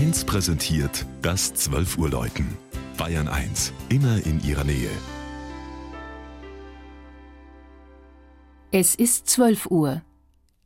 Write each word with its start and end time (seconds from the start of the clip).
1 0.00 0.24
präsentiert 0.24 1.04
das 1.20 1.52
12 1.52 1.98
Uhr 1.98 2.08
Läuten. 2.08 2.56
Bayern 2.96 3.28
1, 3.28 3.74
immer 3.90 4.24
in 4.24 4.42
ihrer 4.42 4.64
Nähe. 4.64 4.88
Es 8.72 8.94
ist 8.94 9.28
12 9.28 9.66
Uhr. 9.66 10.00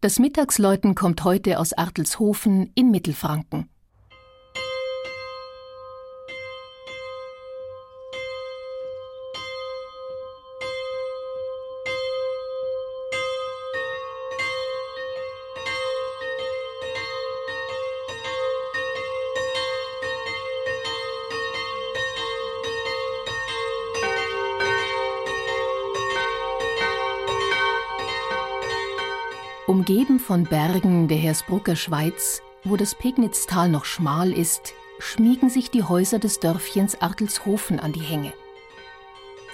Das 0.00 0.20
Mittagsläuten 0.20 0.94
kommt 0.94 1.24
heute 1.24 1.58
aus 1.58 1.72
Artelshofen 1.72 2.70
in 2.76 2.92
Mittelfranken. 2.92 3.68
Umgeben 29.66 30.20
von 30.20 30.44
Bergen 30.44 31.08
der 31.08 31.16
Hersbrucker 31.16 31.74
Schweiz, 31.74 32.42
wo 32.64 32.76
das 32.76 32.94
Pegnitztal 32.94 33.70
noch 33.70 33.86
schmal 33.86 34.30
ist, 34.30 34.74
schmiegen 34.98 35.48
sich 35.48 35.70
die 35.70 35.82
Häuser 35.82 36.18
des 36.18 36.38
Dörfchens 36.38 37.00
Artelshofen 37.00 37.80
an 37.80 37.92
die 37.92 38.02
Hänge. 38.02 38.34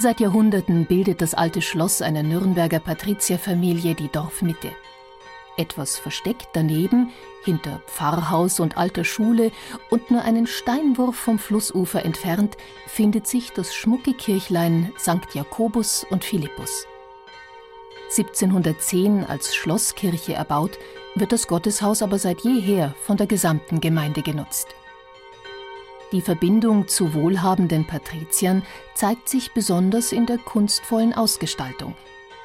Seit 0.01 0.19
Jahrhunderten 0.19 0.87
bildet 0.87 1.23
das 1.23 1.35
alte 1.35 1.63
Schloss 1.63 2.03
einer 2.03 2.25
Nürnberger 2.25 2.81
Patrizierfamilie 2.81 3.95
die 3.95 4.09
Dorfmitte. 4.09 4.73
Etwas 5.57 5.97
versteckt 5.97 6.49
daneben, 6.55 7.13
hinter 7.45 7.81
Pfarrhaus 7.87 8.59
und 8.59 8.77
alter 8.77 9.05
Schule 9.05 9.53
und 9.91 10.11
nur 10.11 10.23
einen 10.23 10.49
Steinwurf 10.49 11.15
vom 11.15 11.39
Flussufer 11.39 12.05
entfernt, 12.05 12.57
findet 12.89 13.29
sich 13.29 13.53
das 13.53 13.73
schmucke 13.73 14.15
Kirchlein 14.15 14.93
St. 14.99 15.35
Jakobus 15.35 16.05
und 16.11 16.25
Philippus. 16.25 16.89
1710 18.11 19.25
als 19.25 19.55
Schlosskirche 19.55 20.35
erbaut, 20.35 20.79
wird 21.15 21.31
das 21.31 21.47
Gotteshaus 21.47 22.03
aber 22.03 22.19
seit 22.19 22.41
jeher 22.41 22.95
von 23.03 23.17
der 23.17 23.29
gesamten 23.29 23.81
Gemeinde 23.81 24.23
genutzt. 24.23 24.69
Die 26.11 26.21
Verbindung 26.21 26.89
zu 26.89 27.15
wohlhabenden 27.15 27.87
Patriziern 27.87 28.65
zeigt 28.95 29.29
sich 29.29 29.53
besonders 29.53 30.11
in 30.11 30.27
der 30.27 30.39
kunstvollen 30.39 31.15
Ausgestaltung, 31.15 31.95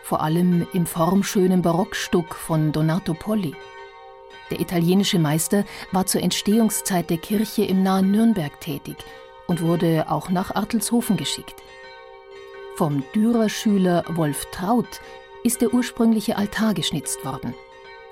vor 0.04 0.22
allem 0.22 0.68
im 0.74 0.86
formschönen 0.86 1.64
Barockstuck 1.64 2.36
von 2.36 2.72
Donato 2.72 3.16
Polli. 3.16 3.56
Der 4.52 4.60
italienische 4.60 5.18
Meister 5.18 5.66
war 5.92 6.06
zur 6.06 6.22
Entstehungszeit 6.22 7.10
der 7.10 7.18
Kirche 7.18 7.66
im 7.66 7.82
nahen 7.82 8.12
Nürnberg 8.12 8.62
tätig 8.62 8.98
und 9.48 9.64
wurde 9.64 10.06
auch 10.10 10.30
nach 10.30 10.54
Artelshofen 10.54 11.18
geschickt. 11.18 11.56
Vom 12.76 13.04
Dürerschüler 13.16 14.04
Wolf 14.10 14.46
Traut 14.52 15.02
ist 15.46 15.62
der 15.62 15.74
ursprüngliche 15.74 16.38
Altar 16.38 16.74
geschnitzt 16.74 17.24
worden. 17.24 17.54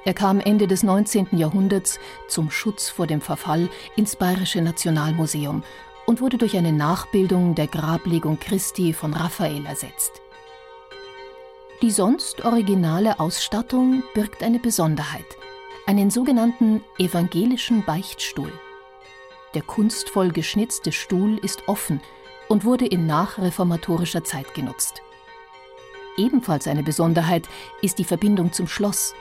Er 0.05 0.13
kam 0.13 0.39
Ende 0.39 0.67
des 0.67 0.83
19. 0.83 1.29
Jahrhunderts 1.31 1.99
zum 2.27 2.51
Schutz 2.51 2.89
vor 2.89 3.07
dem 3.07 3.21
Verfall 3.21 3.69
ins 3.95 4.15
Bayerische 4.15 4.61
Nationalmuseum 4.61 5.63
und 6.05 6.21
wurde 6.21 6.37
durch 6.37 6.55
eine 6.55 6.71
Nachbildung 6.71 7.55
der 7.55 7.67
Grablegung 7.67 8.37
Christi 8.39 8.93
von 8.93 9.13
Raphael 9.13 9.65
ersetzt. 9.65 10.21
Die 11.81 11.89
sonst 11.89 12.45
originale 12.45 13.19
Ausstattung 13.19 14.03
birgt 14.13 14.43
eine 14.43 14.59
Besonderheit, 14.59 15.25
einen 15.87 16.11
sogenannten 16.11 16.83
evangelischen 16.99 17.83
Beichtstuhl. 17.83 18.51
Der 19.55 19.63
kunstvoll 19.63 20.31
geschnitzte 20.31 20.91
Stuhl 20.91 21.39
ist 21.39 21.67
offen 21.67 21.99
und 22.47 22.63
wurde 22.63 22.85
in 22.85 23.07
nachreformatorischer 23.07 24.23
Zeit 24.23 24.53
genutzt. 24.53 25.01
Ebenfalls 26.17 26.67
eine 26.67 26.83
Besonderheit 26.83 27.49
ist 27.81 27.97
die 27.97 28.03
Verbindung 28.03 28.53
zum 28.53 28.67
Schloss. 28.67 29.15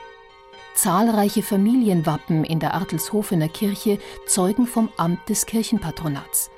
Zahlreiche 0.75 1.43
Familienwappen 1.43 2.43
in 2.43 2.59
der 2.59 2.73
Artelshofener 2.73 3.47
Kirche 3.47 3.99
zeugen 4.25 4.67
vom 4.67 4.89
Amt 4.97 5.29
des 5.29 5.45
Kirchenpatronats. 5.45 6.51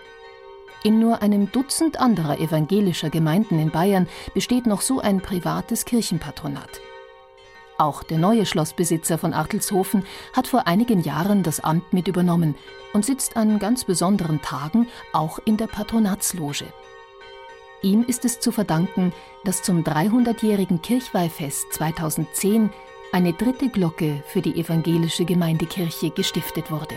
In 0.84 1.00
nur 1.00 1.22
einem 1.22 1.52
Dutzend 1.52 2.00
anderer 2.00 2.40
evangelischer 2.40 3.10
Gemeinden 3.10 3.60
in 3.60 3.72
Bayern 3.72 4.08
besteht 4.34 4.68
noch 4.68 4.82
so 4.82 5.00
ein 5.00 5.22
privates 5.22 5.86
Kirchenpatronat. 5.86 6.82
Auch 7.78 8.04
der 8.04 8.20
neue 8.20 8.46
Schlossbesitzer 8.46 9.18
von 9.18 9.34
Artelshofen 9.34 10.06
hat 10.34 10.48
vor 10.48 10.68
einigen 10.68 11.02
Jahren 11.02 11.44
das 11.44 11.60
Amt 11.60 11.92
mit 11.92 12.08
übernommen 12.08 12.56
und 12.94 13.04
sitzt 13.04 13.36
an 13.36 13.60
ganz 13.60 13.84
besonderen 13.84 14.42
Tagen 14.42 14.88
auch 15.12 15.40
in 15.44 15.58
der 15.58 15.68
Patronatsloge. 15.68 16.66
Ihm 17.86 18.02
ist 18.02 18.26
es 18.26 18.40
zu 18.40 18.52
verdanken, 18.52 19.14
dass 19.44 19.62
zum 19.62 19.84
300-jährigen 19.84 20.82
Kirchweihfest 20.82 21.72
2010 21.72 22.72
eine 23.12 23.34
dritte 23.34 23.70
Glocke 23.70 24.24
für 24.26 24.42
die 24.42 24.60
evangelische 24.60 25.24
Gemeindekirche 25.24 26.10
gestiftet 26.10 26.72
wurde. 26.72 26.96